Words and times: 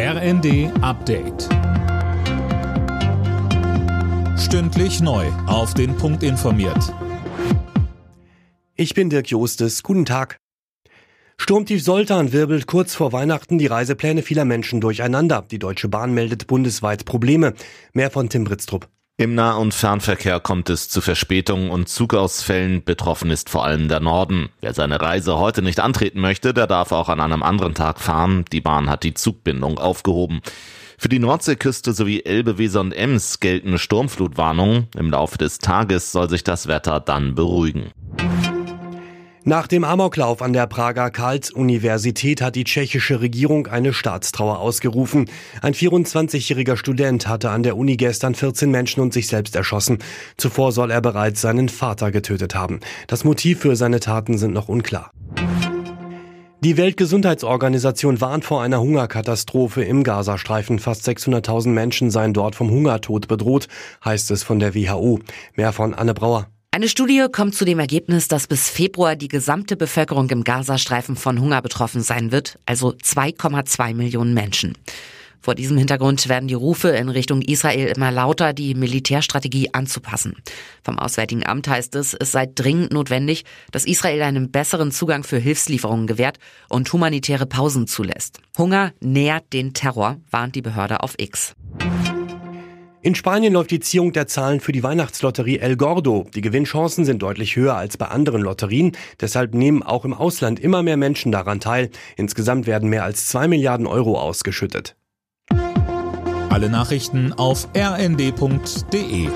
RND 0.00 0.70
Update. 0.80 1.48
Stündlich 4.38 5.00
neu. 5.00 5.26
Auf 5.48 5.74
den 5.74 5.96
Punkt 5.96 6.22
informiert. 6.22 6.94
Ich 8.76 8.94
bin 8.94 9.10
Dirk 9.10 9.28
Jostes. 9.28 9.82
Guten 9.82 10.04
Tag. 10.04 10.38
Sturmtief 11.36 11.82
Soltan 11.82 12.32
wirbelt 12.32 12.68
kurz 12.68 12.94
vor 12.94 13.12
Weihnachten 13.12 13.58
die 13.58 13.66
Reisepläne 13.66 14.22
vieler 14.22 14.44
Menschen 14.44 14.80
durcheinander. 14.80 15.44
Die 15.50 15.58
Deutsche 15.58 15.88
Bahn 15.88 16.14
meldet 16.14 16.46
bundesweit 16.46 17.04
Probleme. 17.04 17.54
Mehr 17.92 18.12
von 18.12 18.28
Tim 18.28 18.44
Britztrup. 18.44 18.88
Im 19.20 19.34
Nah- 19.34 19.56
und 19.56 19.74
Fernverkehr 19.74 20.38
kommt 20.38 20.70
es 20.70 20.88
zu 20.88 21.00
Verspätungen 21.00 21.70
und 21.70 21.88
Zugausfällen. 21.88 22.84
Betroffen 22.84 23.32
ist 23.32 23.50
vor 23.50 23.64
allem 23.64 23.88
der 23.88 23.98
Norden. 23.98 24.48
Wer 24.60 24.74
seine 24.74 25.00
Reise 25.00 25.38
heute 25.38 25.60
nicht 25.60 25.80
antreten 25.80 26.20
möchte, 26.20 26.54
der 26.54 26.68
darf 26.68 26.92
auch 26.92 27.08
an 27.08 27.18
einem 27.18 27.42
anderen 27.42 27.74
Tag 27.74 27.98
fahren. 27.98 28.44
Die 28.52 28.60
Bahn 28.60 28.88
hat 28.88 29.02
die 29.02 29.14
Zugbindung 29.14 29.78
aufgehoben. 29.78 30.40
Für 30.98 31.08
die 31.08 31.18
Nordseeküste 31.18 31.94
sowie 31.94 32.22
Elbe, 32.24 32.58
Weser 32.58 32.80
und 32.80 32.92
Ems 32.92 33.40
gelten 33.40 33.80
Sturmflutwarnungen. 33.80 34.86
Im 34.96 35.10
Laufe 35.10 35.36
des 35.36 35.58
Tages 35.58 36.12
soll 36.12 36.30
sich 36.30 36.44
das 36.44 36.68
Wetter 36.68 37.00
dann 37.00 37.34
beruhigen. 37.34 37.90
Nach 39.48 39.66
dem 39.66 39.82
Amoklauf 39.82 40.42
an 40.42 40.52
der 40.52 40.66
Prager 40.66 41.10
Karls-Universität 41.10 42.42
hat 42.42 42.54
die 42.54 42.64
tschechische 42.64 43.22
Regierung 43.22 43.66
eine 43.66 43.94
Staatstrauer 43.94 44.58
ausgerufen. 44.58 45.24
Ein 45.62 45.72
24-jähriger 45.72 46.76
Student 46.76 47.26
hatte 47.26 47.48
an 47.48 47.62
der 47.62 47.78
Uni 47.78 47.96
gestern 47.96 48.34
14 48.34 48.70
Menschen 48.70 49.00
und 49.00 49.14
sich 49.14 49.26
selbst 49.26 49.56
erschossen. 49.56 50.00
Zuvor 50.36 50.72
soll 50.72 50.90
er 50.90 51.00
bereits 51.00 51.40
seinen 51.40 51.70
Vater 51.70 52.10
getötet 52.10 52.54
haben. 52.54 52.80
Das 53.06 53.24
Motiv 53.24 53.60
für 53.60 53.74
seine 53.74 54.00
Taten 54.00 54.36
sind 54.36 54.52
noch 54.52 54.68
unklar. 54.68 55.12
Die 56.62 56.76
Weltgesundheitsorganisation 56.76 58.20
warnt 58.20 58.44
vor 58.44 58.60
einer 58.60 58.82
Hungerkatastrophe 58.82 59.82
im 59.82 60.04
Gazastreifen. 60.04 60.78
Fast 60.78 61.08
600.000 61.08 61.68
Menschen 61.68 62.10
seien 62.10 62.34
dort 62.34 62.54
vom 62.54 62.70
Hungertod 62.70 63.28
bedroht, 63.28 63.68
heißt 64.04 64.30
es 64.30 64.42
von 64.42 64.58
der 64.58 64.74
WHO. 64.74 65.20
Mehr 65.56 65.72
von 65.72 65.94
Anne 65.94 66.12
Brauer. 66.12 66.48
Eine 66.70 66.90
Studie 66.90 67.26
kommt 67.32 67.54
zu 67.54 67.64
dem 67.64 67.78
Ergebnis, 67.78 68.28
dass 68.28 68.46
bis 68.46 68.68
Februar 68.68 69.16
die 69.16 69.28
gesamte 69.28 69.74
Bevölkerung 69.74 70.28
im 70.28 70.44
Gazastreifen 70.44 71.16
von 71.16 71.40
Hunger 71.40 71.62
betroffen 71.62 72.02
sein 72.02 72.30
wird, 72.30 72.58
also 72.66 72.90
2,2 72.90 73.94
Millionen 73.94 74.34
Menschen. 74.34 74.76
Vor 75.40 75.54
diesem 75.54 75.78
Hintergrund 75.78 76.28
werden 76.28 76.46
die 76.46 76.54
Rufe 76.54 76.88
in 76.90 77.08
Richtung 77.08 77.40
Israel 77.40 77.88
immer 77.96 78.10
lauter, 78.10 78.52
die 78.52 78.74
Militärstrategie 78.74 79.72
anzupassen. 79.72 80.34
Vom 80.84 80.98
Auswärtigen 80.98 81.46
Amt 81.46 81.68
heißt 81.68 81.94
es, 81.94 82.12
es 82.12 82.32
sei 82.32 82.46
dringend 82.54 82.92
notwendig, 82.92 83.46
dass 83.72 83.86
Israel 83.86 84.20
einen 84.22 84.50
besseren 84.50 84.92
Zugang 84.92 85.24
für 85.24 85.38
Hilfslieferungen 85.38 86.06
gewährt 86.06 86.38
und 86.68 86.92
humanitäre 86.92 87.46
Pausen 87.46 87.86
zulässt. 87.86 88.40
Hunger 88.58 88.92
nährt 89.00 89.54
den 89.54 89.72
Terror, 89.72 90.18
warnt 90.30 90.54
die 90.54 90.62
Behörde 90.62 91.02
auf 91.02 91.14
X. 91.16 91.54
In 93.00 93.14
Spanien 93.14 93.52
läuft 93.52 93.70
die 93.70 93.78
Ziehung 93.78 94.12
der 94.12 94.26
Zahlen 94.26 94.58
für 94.58 94.72
die 94.72 94.82
Weihnachtslotterie 94.82 95.60
El 95.60 95.76
Gordo. 95.76 96.26
Die 96.34 96.40
Gewinnchancen 96.40 97.04
sind 97.04 97.22
deutlich 97.22 97.54
höher 97.54 97.76
als 97.76 97.96
bei 97.96 98.06
anderen 98.06 98.42
Lotterien. 98.42 98.92
Deshalb 99.20 99.54
nehmen 99.54 99.84
auch 99.84 100.04
im 100.04 100.12
Ausland 100.12 100.58
immer 100.58 100.82
mehr 100.82 100.96
Menschen 100.96 101.30
daran 101.30 101.60
teil. 101.60 101.90
Insgesamt 102.16 102.66
werden 102.66 102.88
mehr 102.88 103.04
als 103.04 103.28
zwei 103.28 103.46
Milliarden 103.46 103.86
Euro 103.86 104.18
ausgeschüttet. 104.20 104.96
Alle 106.50 106.68
Nachrichten 106.70 107.32
auf 107.32 107.68
rnd.de 107.76 109.28